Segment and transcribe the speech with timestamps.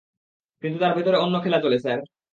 [0.63, 1.99] কিন্তু তার ভিতরে অন্য খেলা চলে, স্যার।